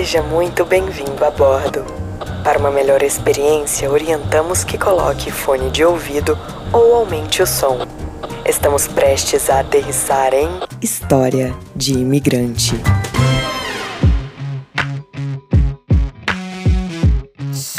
Seja 0.00 0.22
muito 0.22 0.64
bem-vindo 0.64 1.22
a 1.22 1.30
bordo. 1.30 1.84
Para 2.42 2.58
uma 2.58 2.70
melhor 2.70 3.02
experiência, 3.02 3.90
orientamos 3.90 4.64
que 4.64 4.78
coloque 4.78 5.30
fone 5.30 5.70
de 5.70 5.84
ouvido 5.84 6.38
ou 6.72 6.94
aumente 6.94 7.42
o 7.42 7.46
som. 7.46 7.86
Estamos 8.46 8.88
prestes 8.88 9.50
a 9.50 9.60
aterrissar 9.60 10.32
em 10.32 10.48
História 10.80 11.54
de 11.76 11.92
Imigrante. 11.92 12.76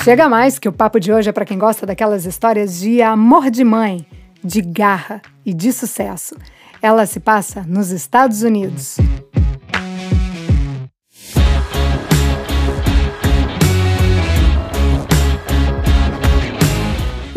Chega 0.03 0.29
mais 0.29 0.59
que 0.59 0.69
o 0.69 0.71
papo 0.71 0.99
de 0.99 1.11
hoje 1.11 1.29
é 1.29 1.33
para 1.33 1.43
quem 1.43 1.57
gosta 1.57 1.87
daquelas 1.87 2.27
histórias 2.27 2.79
de 2.79 3.01
amor 3.01 3.49
de 3.49 3.63
mãe, 3.63 4.05
de 4.43 4.61
garra 4.61 5.23
e 5.43 5.55
de 5.55 5.73
sucesso. 5.73 6.35
Ela 6.83 7.07
se 7.07 7.19
passa 7.19 7.65
nos 7.67 7.89
Estados 7.89 8.43
Unidos. 8.43 8.99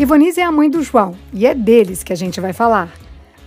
Ivonise 0.05 0.39
é 0.39 0.43
a 0.43 0.51
mãe 0.51 0.69
do 0.69 0.83
João 0.83 1.15
e 1.33 1.47
é 1.47 1.55
deles 1.55 2.03
que 2.03 2.13
a 2.13 2.15
gente 2.15 2.39
vai 2.39 2.53
falar. 2.53 2.93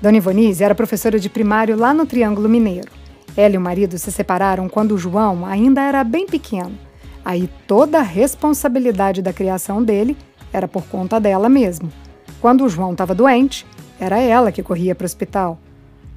Dona 0.03 0.17
Ivonise 0.17 0.65
era 0.65 0.75
professora 0.75 1.17
de 1.17 1.31
primário 1.31 1.77
lá 1.77 1.95
no 1.95 2.05
Triângulo 2.05 2.49
Mineiro. 2.49 2.91
Ela 3.37 3.55
e 3.55 3.57
o 3.57 3.61
marido 3.61 3.97
se 3.97 4.11
separaram 4.11 4.69
quando 4.69 4.91
o 4.91 4.99
João 4.99 5.47
ainda 5.47 5.83
era 5.83 6.03
bem 6.03 6.27
pequeno. 6.27 6.77
Aí 7.25 7.49
toda 7.69 8.01
a 8.01 8.03
responsabilidade 8.03 9.23
da 9.23 9.33
criação 9.33 9.85
dele 9.85 10.17
era 10.53 10.67
por 10.67 10.83
conta 10.87 11.21
dela 11.21 11.49
mesmo. 11.49 11.93
Quando 12.41 12.65
o 12.65 12.69
João 12.69 12.91
estava 12.91 13.15
doente, 13.15 13.65
era 14.01 14.19
ela 14.19 14.51
que 14.51 14.61
corria 14.61 14.97
para 14.97 15.05
o 15.05 15.07
hospital. 15.07 15.61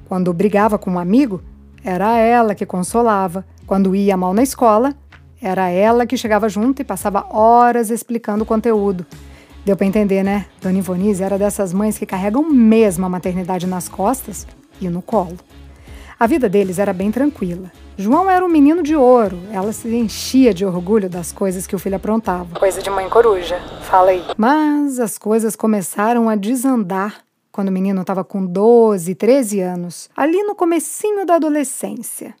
Quando 0.08 0.34
brigava 0.34 0.76
com 0.76 0.90
um 0.90 0.98
amigo, 0.98 1.40
era 1.84 2.18
ela 2.18 2.52
que 2.52 2.66
consolava. 2.66 3.46
Quando 3.64 3.94
ia 3.94 4.16
mal 4.16 4.34
na 4.34 4.42
escola, 4.42 4.92
era 5.40 5.68
ela 5.68 6.04
que 6.04 6.16
chegava 6.16 6.48
junto 6.48 6.82
e 6.82 6.84
passava 6.84 7.28
horas 7.30 7.90
explicando 7.90 8.42
o 8.42 8.46
conteúdo. 8.46 9.06
Deu 9.64 9.76
para 9.76 9.86
entender, 9.86 10.24
né? 10.24 10.46
Dona 10.60 10.78
Ivonise 10.78 11.22
era 11.22 11.38
dessas 11.38 11.72
mães 11.72 11.96
que 11.96 12.04
carregam 12.04 12.42
mesmo 12.42 13.06
a 13.06 13.08
maternidade 13.08 13.66
nas 13.66 13.88
costas 13.88 14.46
e 14.80 14.88
no 14.88 15.00
colo. 15.00 15.38
A 16.18 16.26
vida 16.26 16.48
deles 16.48 16.80
era 16.80 16.92
bem 16.92 17.12
tranquila. 17.12 17.70
João 17.96 18.30
era 18.30 18.44
um 18.44 18.48
menino 18.48 18.82
de 18.82 18.96
ouro. 18.96 19.38
Ela 19.52 19.72
se 19.72 19.88
enchia 19.94 20.52
de 20.52 20.64
orgulho 20.64 21.08
das 21.08 21.30
coisas 21.30 21.66
que 21.66 21.76
o 21.76 21.78
filho 21.78 21.96
aprontava. 21.96 22.58
Coisa 22.58 22.82
de 22.82 22.90
mãe 22.90 23.08
coruja. 23.08 23.60
Fala 23.82 24.10
aí. 24.10 24.24
Mas 24.36 24.98
as 24.98 25.16
coisas 25.16 25.54
começaram 25.54 26.28
a 26.28 26.34
desandar 26.34 27.22
quando 27.52 27.68
o 27.68 27.72
menino 27.72 28.00
estava 28.00 28.24
com 28.24 28.44
12, 28.44 29.14
13 29.14 29.60
anos, 29.60 30.08
ali 30.16 30.42
no 30.42 30.54
comecinho 30.54 31.26
da 31.26 31.34
adolescência. 31.34 32.34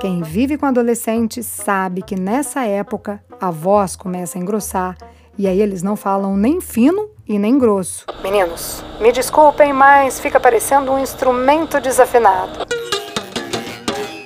Quem 0.00 0.22
vive 0.22 0.56
com 0.56 0.64
adolescentes 0.64 1.44
sabe 1.46 2.00
que 2.00 2.18
nessa 2.18 2.64
época 2.64 3.22
a 3.38 3.50
voz 3.50 3.96
começa 3.96 4.38
a 4.38 4.40
engrossar 4.40 4.96
e 5.36 5.46
aí 5.46 5.60
eles 5.60 5.82
não 5.82 5.94
falam 5.94 6.38
nem 6.38 6.58
fino 6.58 7.10
e 7.28 7.38
nem 7.38 7.58
grosso. 7.58 8.06
Meninos, 8.22 8.82
me 8.98 9.12
desculpem, 9.12 9.74
mas 9.74 10.18
fica 10.18 10.40
parecendo 10.40 10.90
um 10.90 10.98
instrumento 10.98 11.78
desafinado. 11.78 12.60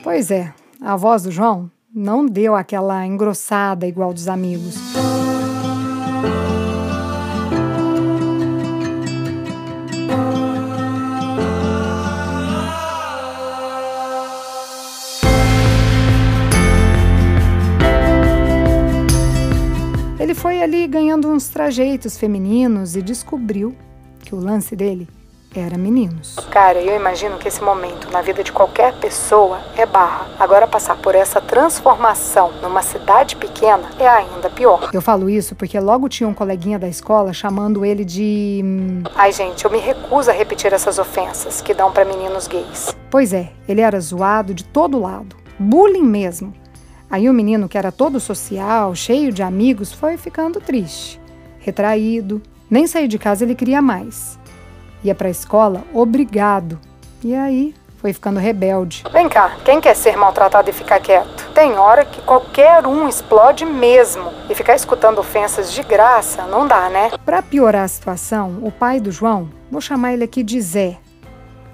Pois 0.05 0.31
é, 0.31 0.55
a 0.81 0.95
voz 0.95 1.25
do 1.25 1.33
João 1.33 1.69
não 1.93 2.25
deu 2.25 2.55
aquela 2.55 3.05
engrossada 3.05 3.85
igual 3.85 4.15
dos 4.15 4.29
amigos. 4.29 4.77
Ganhando 20.95 21.29
uns 21.29 21.49
trajeitos 21.49 22.17
femininos 22.17 22.95
e 22.95 23.03
descobriu 23.03 23.75
que 24.21 24.33
o 24.33 24.39
lance 24.39 24.77
dele 24.77 25.09
era 25.53 25.77
meninos. 25.77 26.37
Cara, 26.53 26.81
eu 26.81 26.95
imagino 26.95 27.37
que 27.37 27.49
esse 27.49 27.61
momento 27.61 28.09
na 28.13 28.23
vida 28.23 28.45
de 28.45 28.53
qualquer 28.53 28.95
pessoa 29.01 29.59
é 29.77 29.85
barra. 29.85 30.29
Agora 30.39 30.69
passar 30.69 30.97
por 30.97 31.17
essa 31.17 31.41
transformação 31.41 32.53
numa 32.63 32.81
cidade 32.81 33.35
pequena 33.35 33.91
é 33.99 34.07
ainda 34.07 34.49
pior. 34.49 34.91
Eu 34.93 35.03
falo 35.03 35.29
isso 35.29 35.57
porque 35.57 35.79
logo 35.81 36.09
tinha 36.09 36.29
um 36.29 36.35
coleguinha 36.35 36.79
da 36.79 36.87
escola 36.87 37.33
chamando 37.33 37.85
ele 37.85 38.05
de. 38.05 38.61
hum, 38.65 39.03
Ai, 39.17 39.33
gente, 39.33 39.65
eu 39.65 39.73
me 39.73 39.79
recuso 39.79 40.31
a 40.31 40.33
repetir 40.33 40.73
essas 40.73 41.01
ofensas 41.01 41.61
que 41.61 41.75
dão 41.75 41.91
pra 41.91 42.05
meninos 42.05 42.47
gays. 42.47 42.95
Pois 43.11 43.33
é, 43.33 43.51
ele 43.69 43.81
era 43.81 43.99
zoado 43.99 44.55
de 44.55 44.63
todo 44.63 45.01
lado. 45.01 45.35
Bullying 45.59 46.05
mesmo. 46.05 46.53
Aí 47.15 47.31
o 47.31 47.33
menino, 47.33 47.69
que 47.69 47.79
era 47.79 47.93
todo 47.93 48.19
social, 48.19 48.93
cheio 48.93 49.33
de 49.33 49.41
amigos, 49.41 49.93
foi 49.93 50.17
ficando 50.17 50.61
triste, 50.61 51.21
retraído. 51.61 52.43
Nem 52.69 52.89
sair 52.89 53.07
de 53.07 53.21
casa 53.21 53.45
ele 53.45 53.55
queria 53.55 53.81
mais. 53.81 54.37
Ia 55.05 55.15
pra 55.15 55.31
escola 55.31 55.85
obrigado. 55.95 56.77
E 57.23 57.33
aí 57.33 57.73
foi 57.99 58.13
ficando 58.13 58.41
rebelde. 58.41 59.05
Vem 59.13 59.29
cá, 59.29 59.59
quem 59.65 59.81
quer 59.81 59.95
ser 59.95 60.17
maltratado 60.17 60.69
e 60.69 60.73
ficar 60.73 60.99
quieto? 60.99 61.53
Tem 61.55 61.79
hora 61.79 62.05
que 62.05 62.21
qualquer 62.23 62.85
um 62.85 63.09
explode 63.09 63.65
mesmo. 63.65 64.33
E 64.51 64.55
ficar 64.57 64.75
escutando 64.75 65.21
ofensas 65.21 65.73
de 65.73 65.85
graça 65.85 66.49
não 66.49 66.67
dá, 66.67 66.89
né? 66.89 67.13
Para 67.25 67.41
piorar 67.41 67.85
a 67.85 67.89
situação, 67.89 68.59
o 68.61 68.73
pai 68.73 68.99
do 68.99 69.13
João, 69.13 69.49
vou 69.71 69.81
chamar 69.81 70.15
ele 70.15 70.25
aqui 70.25 70.43
de 70.43 70.61
Zé, 70.61 70.99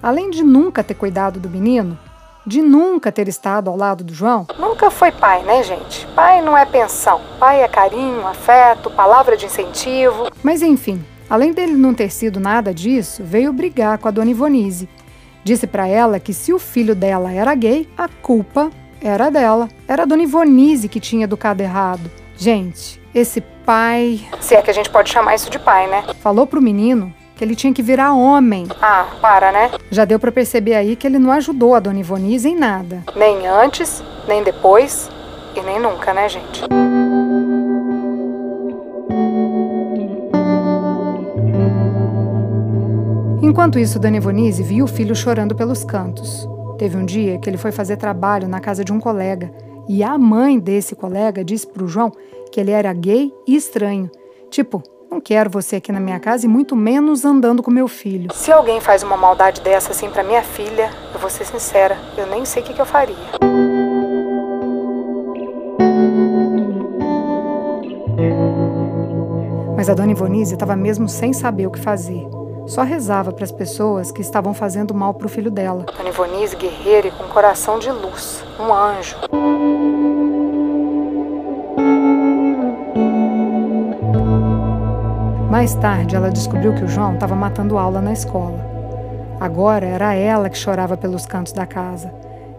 além 0.02 0.28
de 0.28 0.44
nunca 0.44 0.84
ter 0.84 0.92
cuidado 0.92 1.40
do 1.40 1.48
menino, 1.48 1.98
de 2.46 2.62
nunca 2.62 3.12
ter 3.12 3.28
estado 3.28 3.68
ao 3.68 3.76
lado 3.76 4.02
do 4.02 4.14
João, 4.14 4.46
Nunca 4.58 4.90
foi 4.90 5.12
pai, 5.12 5.42
né, 5.42 5.62
gente? 5.62 6.06
Pai 6.14 6.40
não 6.42 6.56
é 6.56 6.64
pensão. 6.64 7.20
Pai 7.38 7.62
é 7.62 7.68
carinho, 7.68 8.26
afeto, 8.26 8.90
palavra 8.90 9.36
de 9.36 9.46
incentivo. 9.46 10.28
Mas 10.42 10.62
enfim, 10.62 11.04
além 11.28 11.52
dele 11.52 11.74
não 11.74 11.92
ter 11.92 12.10
sido 12.10 12.40
nada 12.40 12.72
disso, 12.72 13.22
veio 13.22 13.52
brigar 13.52 13.98
com 13.98 14.08
a 14.08 14.10
dona 14.10 14.30
Ivonise. 14.30 14.88
Disse 15.44 15.66
para 15.66 15.86
ela 15.86 16.20
que 16.20 16.32
se 16.32 16.52
o 16.52 16.58
filho 16.58 16.94
dela 16.94 17.32
era 17.32 17.54
gay, 17.54 17.88
a 17.96 18.08
culpa 18.08 18.70
era 19.02 19.30
dela. 19.30 19.68
Era 19.86 20.02
a 20.02 20.06
dona 20.06 20.22
Ivonise 20.22 20.88
que 20.88 21.00
tinha 21.00 21.24
educado 21.24 21.62
errado. 21.62 22.10
Gente, 22.36 23.00
esse 23.14 23.40
pai 23.40 24.20
Se 24.40 24.54
é 24.54 24.62
que 24.62 24.70
a 24.70 24.74
gente 24.74 24.88
pode 24.88 25.10
chamar 25.10 25.34
isso 25.34 25.50
de 25.50 25.58
pai, 25.58 25.86
né? 25.86 26.04
falou 26.22 26.46
pro 26.46 26.60
menino 26.62 27.12
que 27.40 27.44
ele 27.44 27.56
tinha 27.56 27.72
que 27.72 27.82
virar 27.82 28.12
homem. 28.12 28.66
Ah, 28.82 29.06
para, 29.18 29.50
né? 29.50 29.70
Já 29.90 30.04
deu 30.04 30.20
para 30.20 30.30
perceber 30.30 30.74
aí 30.74 30.94
que 30.94 31.06
ele 31.06 31.18
não 31.18 31.32
ajudou 31.32 31.74
a 31.74 31.80
dona 31.80 31.98
Ivonise 31.98 32.50
em 32.50 32.54
nada. 32.54 33.02
Nem 33.16 33.46
antes, 33.46 34.04
nem 34.28 34.42
depois 34.42 35.08
e 35.56 35.60
nem 35.62 35.80
nunca, 35.80 36.12
né, 36.12 36.28
gente? 36.28 36.62
Enquanto 43.42 43.78
isso, 43.78 43.98
Dona 43.98 44.18
Ivonise 44.18 44.62
viu 44.62 44.84
o 44.84 44.88
filho 44.88 45.16
chorando 45.16 45.54
pelos 45.54 45.82
cantos. 45.82 46.46
Teve 46.76 46.98
um 46.98 47.06
dia 47.06 47.38
que 47.38 47.48
ele 47.48 47.56
foi 47.56 47.72
fazer 47.72 47.96
trabalho 47.96 48.48
na 48.48 48.60
casa 48.60 48.84
de 48.84 48.92
um 48.92 49.00
colega 49.00 49.50
e 49.88 50.04
a 50.04 50.18
mãe 50.18 50.58
desse 50.58 50.94
colega 50.94 51.42
disse 51.42 51.66
pro 51.66 51.88
João 51.88 52.12
que 52.52 52.60
ele 52.60 52.70
era 52.70 52.92
gay 52.92 53.32
e 53.48 53.56
estranho. 53.56 54.10
Tipo, 54.50 54.82
não 55.10 55.20
quero 55.20 55.50
você 55.50 55.76
aqui 55.76 55.90
na 55.90 55.98
minha 55.98 56.20
casa 56.20 56.46
e 56.46 56.48
muito 56.48 56.76
menos 56.76 57.24
andando 57.24 57.62
com 57.62 57.70
meu 57.70 57.88
filho. 57.88 58.32
Se 58.32 58.52
alguém 58.52 58.80
faz 58.80 59.02
uma 59.02 59.16
maldade 59.16 59.60
dessa 59.60 59.90
assim 59.90 60.08
pra 60.08 60.22
minha 60.22 60.42
filha, 60.42 60.90
eu 61.12 61.18
vou 61.18 61.28
ser 61.28 61.44
sincera, 61.44 61.98
eu 62.16 62.26
nem 62.26 62.44
sei 62.44 62.62
o 62.62 62.66
que, 62.66 62.72
que 62.72 62.80
eu 62.80 62.86
faria. 62.86 63.16
Mas 69.76 69.88
a 69.88 69.94
Dona 69.94 70.12
Ivonise 70.12 70.54
estava 70.54 70.76
mesmo 70.76 71.08
sem 71.08 71.32
saber 71.32 71.66
o 71.66 71.70
que 71.70 71.80
fazer. 71.80 72.24
Só 72.66 72.82
rezava 72.82 73.32
para 73.32 73.44
as 73.44 73.50
pessoas 73.50 74.12
que 74.12 74.20
estavam 74.20 74.54
fazendo 74.54 74.94
mal 74.94 75.12
pro 75.14 75.28
filho 75.28 75.50
dela. 75.50 75.86
Dona 75.96 76.08
Ivonise, 76.08 76.54
guerreira 76.54 77.08
e 77.08 77.10
com 77.10 77.24
coração 77.24 77.78
de 77.78 77.90
luz. 77.90 78.44
Um 78.60 78.72
anjo. 78.72 79.16
Mais 85.60 85.74
tarde, 85.74 86.16
ela 86.16 86.30
descobriu 86.30 86.74
que 86.74 86.84
o 86.84 86.88
João 86.88 87.12
estava 87.12 87.36
matando 87.36 87.76
aula 87.76 88.00
na 88.00 88.14
escola. 88.14 88.58
Agora 89.38 89.84
era 89.84 90.14
ela 90.14 90.48
que 90.48 90.56
chorava 90.56 90.96
pelos 90.96 91.26
cantos 91.26 91.52
da 91.52 91.66
casa. 91.66 92.10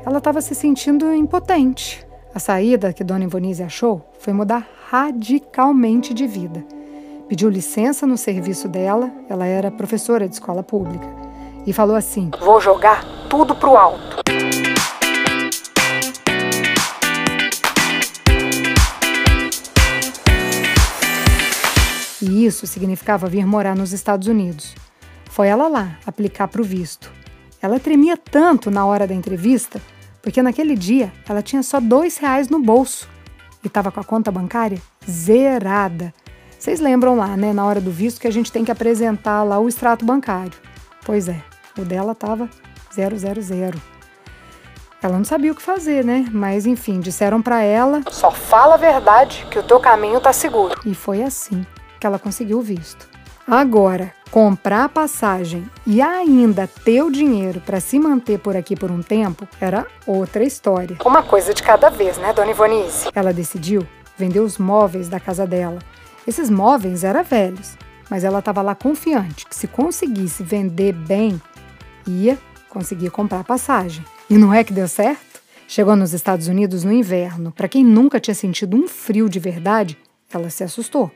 Ela 0.05 0.19
estava 0.19 0.39
se 0.39 0.53
sentindo 0.53 1.11
impotente. 1.11 2.05
A 2.31 2.37
saída 2.37 2.93
que 2.93 3.03
Dona 3.03 3.23
Ivonise 3.23 3.63
achou 3.63 4.07
foi 4.19 4.33
mudar 4.33 4.67
radicalmente 4.91 6.13
de 6.13 6.27
vida. 6.27 6.63
Pediu 7.27 7.49
licença 7.49 8.05
no 8.05 8.19
serviço 8.19 8.67
dela, 8.67 9.11
ela 9.27 9.47
era 9.47 9.71
professora 9.71 10.27
de 10.27 10.35
escola 10.35 10.61
pública, 10.61 11.07
e 11.65 11.73
falou 11.73 11.95
assim: 11.95 12.29
Vou 12.39 12.61
jogar 12.61 13.03
tudo 13.27 13.55
pro 13.55 13.75
alto. 13.75 14.17
E 22.21 22.45
isso 22.45 22.67
significava 22.67 23.27
vir 23.27 23.45
morar 23.45 23.75
nos 23.75 23.91
Estados 23.91 24.27
Unidos. 24.27 24.75
Foi 25.29 25.47
ela 25.47 25.67
lá 25.67 25.97
aplicar 26.05 26.47
para 26.47 26.61
o 26.61 26.65
visto. 26.65 27.11
Ela 27.61 27.79
tremia 27.79 28.17
tanto 28.17 28.69
na 28.69 28.85
hora 28.85 29.07
da 29.07 29.13
entrevista 29.13 29.81
porque 30.21 30.41
naquele 30.41 30.75
dia 30.75 31.11
ela 31.27 31.41
tinha 31.41 31.63
só 31.63 31.79
dois 31.79 32.17
reais 32.17 32.47
no 32.47 32.59
bolso 32.59 33.09
e 33.63 33.67
estava 33.67 33.91
com 33.91 33.99
a 33.99 34.03
conta 34.03 34.31
bancária 34.31 34.81
zerada. 35.09 36.13
Vocês 36.57 36.79
lembram 36.79 37.15
lá, 37.15 37.35
né, 37.35 37.53
na 37.53 37.65
hora 37.65 37.81
do 37.81 37.89
visto, 37.89 38.21
que 38.21 38.27
a 38.27 38.31
gente 38.31 38.51
tem 38.51 38.63
que 38.63 38.71
apresentar 38.71 39.41
lá 39.43 39.57
o 39.59 39.67
extrato 39.67 40.05
bancário? 40.05 40.53
Pois 41.03 41.27
é, 41.27 41.41
o 41.77 41.81
dela 41.81 42.11
estava 42.11 42.47
000. 42.91 43.71
Ela 45.01 45.17
não 45.17 45.25
sabia 45.25 45.51
o 45.51 45.55
que 45.55 45.61
fazer, 45.61 46.05
né? 46.05 46.27
Mas 46.31 46.67
enfim, 46.67 46.99
disseram 46.99 47.41
para 47.41 47.63
ela: 47.63 48.03
"Só 48.11 48.29
fala 48.29 48.75
a 48.75 48.77
verdade, 48.77 49.47
que 49.49 49.57
o 49.57 49.63
teu 49.63 49.79
caminho 49.79 50.21
tá 50.21 50.31
seguro". 50.31 50.79
E 50.85 50.93
foi 50.93 51.23
assim 51.23 51.65
que 52.01 52.07
ela 52.07 52.19
conseguiu 52.19 52.57
o 52.57 52.61
visto. 52.61 53.07
Agora, 53.47 54.11
comprar 54.31 54.85
a 54.85 54.89
passagem 54.89 55.69
e 55.85 56.01
ainda 56.01 56.67
ter 56.67 57.03
o 57.03 57.11
dinheiro 57.11 57.61
para 57.61 57.79
se 57.79 57.99
manter 57.99 58.39
por 58.39 58.57
aqui 58.57 58.75
por 58.75 58.89
um 58.89 59.03
tempo 59.03 59.47
era 59.59 59.85
outra 60.07 60.43
história. 60.43 60.97
Uma 61.05 61.21
coisa 61.21 61.53
de 61.53 61.61
cada 61.61 61.89
vez, 61.89 62.17
né, 62.17 62.33
Dona 62.33 62.51
Ivonise? 62.51 63.09
Ela 63.13 63.31
decidiu 63.31 63.87
vender 64.17 64.39
os 64.39 64.57
móveis 64.57 65.07
da 65.07 65.19
casa 65.19 65.45
dela. 65.45 65.79
Esses 66.25 66.49
móveis 66.49 67.03
eram 67.03 67.23
velhos, 67.23 67.77
mas 68.09 68.23
ela 68.23 68.39
estava 68.39 68.61
lá 68.61 68.73
confiante 68.73 69.45
que 69.45 69.55
se 69.55 69.67
conseguisse 69.67 70.43
vender 70.43 70.93
bem, 70.93 71.39
ia 72.07 72.37
conseguir 72.69 73.11
comprar 73.11 73.41
a 73.41 73.43
passagem. 73.43 74.03
E 74.29 74.37
não 74.37 74.53
é 74.53 74.63
que 74.63 74.73
deu 74.73 74.87
certo? 74.87 75.41
Chegou 75.67 75.95
nos 75.95 76.13
Estados 76.13 76.47
Unidos 76.47 76.83
no 76.83 76.91
inverno. 76.91 77.51
Para 77.51 77.67
quem 77.67 77.83
nunca 77.83 78.19
tinha 78.19 78.35
sentido 78.35 78.75
um 78.75 78.87
frio 78.87 79.29
de 79.29 79.39
verdade, 79.39 79.97
ela 80.31 80.49
se 80.49 80.63
assustou. 80.63 81.11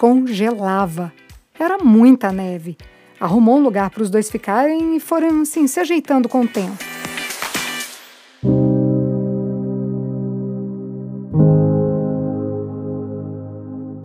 Congelava 0.00 1.12
era 1.58 1.76
muita 1.76 2.32
neve. 2.32 2.78
Arrumou 3.20 3.58
um 3.58 3.62
lugar 3.62 3.90
para 3.90 4.02
os 4.02 4.08
dois 4.08 4.30
ficarem 4.30 4.96
e 4.96 4.98
foram 4.98 5.42
assim 5.42 5.66
se 5.66 5.78
ajeitando 5.78 6.26
com 6.26 6.40
o 6.40 6.48
tempo. 6.48 6.78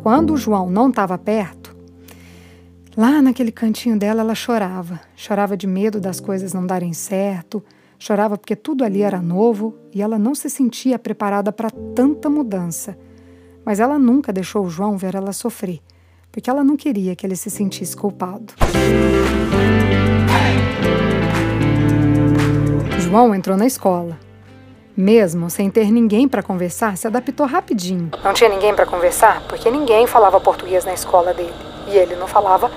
Quando 0.03 0.33
o 0.33 0.37
João 0.37 0.69
não 0.69 0.89
estava 0.89 1.17
perto, 1.17 1.73
lá 2.97 3.21
naquele 3.21 3.53
cantinho 3.53 3.97
dela 3.97 4.19
ela 4.19 4.35
chorava. 4.35 4.99
Chorava 5.15 5.55
de 5.55 5.65
medo 5.65 6.01
das 6.01 6.19
coisas 6.19 6.51
não 6.51 6.67
darem 6.67 6.91
certo, 6.91 7.63
chorava 7.97 8.37
porque 8.37 8.57
tudo 8.57 8.83
ali 8.83 9.01
era 9.01 9.21
novo 9.21 9.73
e 9.93 10.01
ela 10.01 10.19
não 10.19 10.35
se 10.35 10.49
sentia 10.49 10.99
preparada 10.99 11.53
para 11.53 11.69
tanta 11.71 12.29
mudança. 12.29 12.97
Mas 13.65 13.79
ela 13.79 13.97
nunca 13.97 14.31
deixou 14.31 14.65
o 14.65 14.69
João 14.69 14.95
ver 14.97 15.15
ela 15.15 15.33
sofrer 15.33 15.81
porque 16.35 16.49
ela 16.49 16.65
não 16.65 16.75
queria 16.75 17.15
que 17.15 17.25
ele 17.25 17.37
se 17.37 17.49
sentisse 17.49 17.95
culpado. 17.95 18.53
João 22.99 23.33
entrou 23.33 23.55
na 23.55 23.65
escola. 23.65 24.19
Mesmo 24.97 25.49
sem 25.49 25.69
ter 25.69 25.89
ninguém 25.89 26.27
para 26.27 26.43
conversar, 26.43 26.97
se 26.97 27.07
adaptou 27.07 27.45
rapidinho. 27.45 28.11
Não 28.21 28.33
tinha 28.33 28.49
ninguém 28.49 28.75
para 28.75 28.85
conversar 28.85 29.43
porque 29.47 29.71
ninguém 29.71 30.05
falava 30.05 30.37
português 30.41 30.83
na 30.83 30.93
escola 30.93 31.33
dele. 31.33 31.53
E 31.87 31.95
ele 31.95 32.17
não 32.17 32.27
falava 32.27 32.69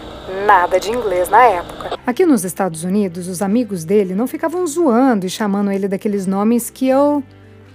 nada 0.46 0.78
de 0.78 0.92
inglês 0.92 1.28
na 1.28 1.42
época. 1.42 1.98
Aqui 2.06 2.24
nos 2.24 2.44
Estados 2.44 2.84
Unidos, 2.84 3.26
os 3.26 3.42
amigos 3.42 3.84
dele 3.84 4.14
não 4.14 4.28
ficavam 4.28 4.64
zoando 4.68 5.26
e 5.26 5.30
chamando 5.30 5.72
ele 5.72 5.88
daqueles 5.88 6.28
nomes 6.28 6.70
que 6.70 6.86
eu 6.88 7.24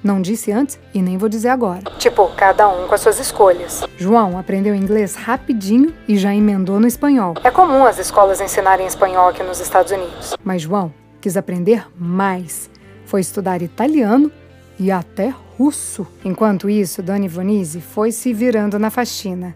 não 0.03 0.21
disse 0.21 0.51
antes 0.51 0.79
e 0.93 1.01
nem 1.01 1.17
vou 1.17 1.29
dizer 1.29 1.49
agora. 1.49 1.81
Tipo, 1.97 2.27
cada 2.35 2.67
um 2.67 2.87
com 2.87 2.93
as 2.93 3.01
suas 3.01 3.19
escolhas. 3.19 3.83
João 3.97 4.37
aprendeu 4.37 4.75
inglês 4.75 5.15
rapidinho 5.15 5.93
e 6.07 6.17
já 6.17 6.35
emendou 6.35 6.79
no 6.79 6.87
espanhol. 6.87 7.35
É 7.43 7.49
comum 7.49 7.85
as 7.85 7.97
escolas 7.97 8.41
ensinarem 8.41 8.85
espanhol 8.85 9.29
aqui 9.29 9.41
nos 9.41 9.59
Estados 9.59 9.91
Unidos. 9.91 10.35
Mas 10.43 10.61
João 10.63 10.93
quis 11.21 11.37
aprender 11.37 11.87
mais. 11.97 12.69
Foi 13.05 13.21
estudar 13.21 13.61
italiano 13.61 14.31
e 14.77 14.91
até 14.91 15.33
russo. 15.57 16.05
Enquanto 16.25 16.69
isso, 16.69 17.01
Dona 17.01 17.25
Ivonise 17.25 17.79
foi 17.79 18.11
se 18.11 18.33
virando 18.33 18.77
na 18.77 18.89
faxina. 18.89 19.55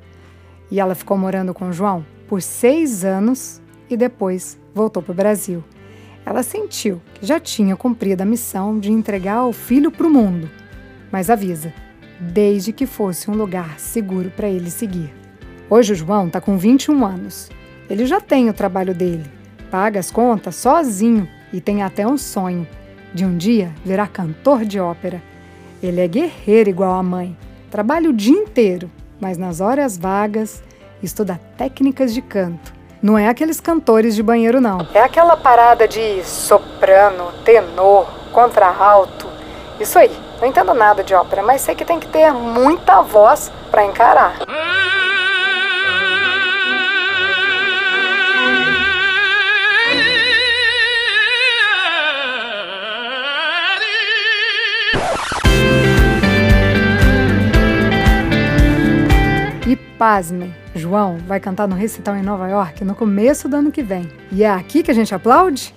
E 0.72 0.80
ela 0.80 0.96
ficou 0.96 1.18
morando 1.18 1.54
com 1.54 1.72
João 1.72 2.06
por 2.28 2.42
seis 2.42 3.04
anos 3.04 3.62
e 3.90 3.98
depois 3.98 4.58
voltou 4.74 5.02
para 5.02 5.12
o 5.12 5.16
Brasil 5.16 5.64
ela 6.28 6.44
sentiu 6.44 7.02
que 7.14 7.26
já 7.26 7.40
tinha 7.40 7.74
cumprido 7.78 8.22
a 8.22 8.26
missão 8.26 8.78
de 8.78 8.92
entregar 8.92 9.46
o 9.46 9.54
filho 9.54 9.90
para 9.90 10.06
o 10.06 10.10
mundo, 10.10 10.50
mas 11.10 11.30
avisa, 11.30 11.74
desde 12.20 12.74
que 12.74 12.86
fosse 12.86 13.32
um 13.32 13.34
lugar 13.34 13.80
seguro 13.80 14.30
para 14.30 14.50
ele 14.50 14.70
seguir. 14.70 15.14
Hoje 15.70 15.94
o 15.94 15.96
João 15.96 16.28
está 16.28 16.42
com 16.42 16.58
21 16.58 17.06
anos. 17.06 17.50
Ele 17.90 18.06
já 18.06 18.20
tem 18.20 18.50
o 18.50 18.54
trabalho 18.54 18.94
dele, 18.94 19.24
paga 19.72 20.02
as 20.02 20.12
contas 20.12 20.58
sozinho 20.58 21.30
e 21.54 21.62
tem 21.62 21.82
até 21.82 22.06
um 22.06 22.18
sonho 22.18 22.68
de 23.14 23.24
um 23.24 23.38
dia 23.38 23.74
virar 23.86 24.10
cantor 24.10 24.66
de 24.66 24.82
ópera. 24.82 25.24
Ele 25.82 26.02
é 26.02 26.08
guerreiro 26.10 26.70
igual 26.70 26.96
a 26.96 27.04
mãe, 27.04 27.38
trabalha 27.72 28.10
o 28.10 28.14
dia 28.14 28.36
inteiro, 28.36 28.92
mas 29.18 29.38
nas 29.38 29.62
horas 29.62 29.98
vagas 29.98 30.62
estuda 31.02 31.40
técnicas 31.56 32.14
de 32.14 32.22
canto 32.22 32.77
não 33.02 33.18
é 33.18 33.28
aqueles 33.28 33.60
cantores 33.60 34.16
de 34.16 34.24
banheiro, 34.24 34.60
não. 34.60 34.86
É 34.94 35.02
aquela 35.02 35.36
parada 35.38 35.88
de 35.88 36.24
soprano, 36.24 37.32
tenor, 37.44 38.08
contralto. 38.32 39.28
Isso 39.80 39.98
aí. 39.98 40.12
Não 40.40 40.48
entendo 40.48 40.74
nada 40.74 41.04
de 41.04 41.16
ópera, 41.16 41.42
mas 41.42 41.62
sei 41.62 41.74
que 41.74 41.84
tem 41.84 42.00
que 42.00 42.08
ter 42.08 42.32
muita 42.32 43.02
voz 43.02 43.52
para 43.72 43.84
encarar. 43.86 44.36
Pasmem, 59.98 60.54
João 60.76 61.18
vai 61.28 61.40
cantar 61.40 61.68
no 61.68 61.76
recital 61.76 62.16
em 62.16 62.22
Nova 62.22 62.48
York 62.48 62.84
no 62.84 62.96
começo 62.96 63.50
do 63.50 63.56
ano 63.56 63.72
que 63.72 63.82
vem. 63.82 64.10
E 64.32 64.44
é 64.44 64.50
aqui 64.50 64.84
que 64.84 64.92
a 64.92 64.94
gente 64.94 65.14
aplaude? 65.14 65.74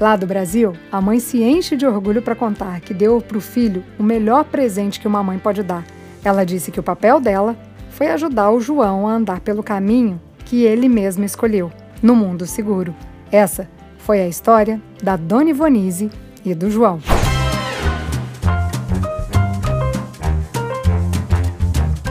Lá 0.00 0.16
do 0.16 0.26
Brasil, 0.26 0.72
a 0.90 1.00
mãe 1.00 1.20
se 1.20 1.42
enche 1.42 1.76
de 1.76 1.86
orgulho 1.86 2.22
para 2.22 2.34
contar 2.34 2.80
que 2.80 2.94
deu 2.94 3.20
para 3.20 3.36
o 3.36 3.40
filho 3.40 3.84
o 3.98 4.02
melhor 4.02 4.44
presente 4.44 4.98
que 4.98 5.06
uma 5.06 5.22
mãe 5.22 5.38
pode 5.38 5.62
dar. 5.62 5.84
Ela 6.24 6.44
disse 6.44 6.70
que 6.70 6.80
o 6.80 6.82
papel 6.82 7.20
dela 7.20 7.54
foi 7.90 8.08
ajudar 8.08 8.50
o 8.50 8.60
João 8.60 9.06
a 9.06 9.12
andar 9.12 9.40
pelo 9.40 9.62
caminho 9.62 10.18
que 10.46 10.64
ele 10.64 10.88
mesmo 10.88 11.22
escolheu, 11.22 11.70
no 12.02 12.16
mundo 12.16 12.46
seguro. 12.46 12.94
Essa 13.30 13.68
foi 13.98 14.20
a 14.22 14.26
história 14.26 14.80
da 15.02 15.16
Dona 15.16 15.50
Ivonise 15.50 16.10
e 16.44 16.54
do 16.54 16.70
João. 16.70 16.98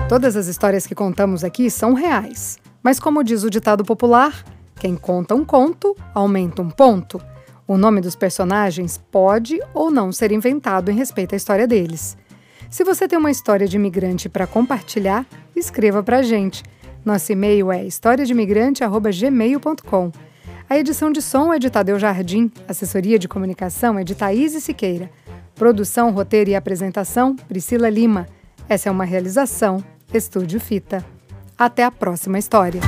Todas 0.10 0.36
as 0.36 0.48
histórias 0.48 0.86
que 0.88 0.96
contamos 0.96 1.44
aqui 1.44 1.70
são 1.70 1.94
reais. 1.94 2.58
Mas, 2.82 3.00
como 3.00 3.24
diz 3.24 3.44
o 3.44 3.50
ditado 3.50 3.86
popular, 3.86 4.44
quem 4.76 4.96
conta 4.96 5.36
um 5.36 5.46
conto 5.46 5.96
aumenta 6.16 6.64
um 6.64 6.70
ponto. 6.72 7.22
O 7.68 7.78
nome 7.78 8.02
dos 8.02 8.16
personagens 8.16 9.00
pode 9.12 9.60
ou 9.72 9.92
não 9.92 10.12
ser 10.12 10.32
inventado 10.32 10.90
em 10.90 10.96
respeito 10.96 11.36
à 11.36 11.38
história 11.38 11.68
deles. 11.68 12.18
Se 12.72 12.84
você 12.84 13.08
tem 13.08 13.20
uma 13.20 13.30
história 13.30 13.68
de 13.68 13.76
imigrante 13.76 14.28
para 14.28 14.48
compartilhar, 14.48 15.28
escreva 15.56 16.02
para 16.02 16.18
a 16.18 16.24
gente. 16.24 16.64
Nosso 17.06 17.32
e-mail 17.32 17.72
é 17.72 17.86
historiadeimigrante.gmail.com. 17.86 20.12
A 20.68 20.76
edição 20.76 21.12
de 21.12 21.22
som 21.22 21.54
é 21.54 21.60
de 21.60 21.70
Tadeu 21.70 22.00
Jardim, 22.00 22.52
assessoria 22.68 23.20
de 23.20 23.28
comunicação 23.28 24.00
é 24.00 24.04
de 24.04 24.16
Thaís 24.16 24.54
Siqueira. 24.54 25.12
Produção, 25.54 26.10
roteiro 26.10 26.50
e 26.50 26.56
apresentação, 26.56 27.36
Priscila 27.36 27.92
Lima. 27.92 28.26
Essa 28.68 28.90
é 28.90 28.92
uma 28.92 29.06
realização 29.06 29.84
Estúdio 30.14 30.60
Fita. 30.60 31.06
Até 31.58 31.84
a 31.84 31.92
próxima 31.92 32.40
história. 32.40 32.82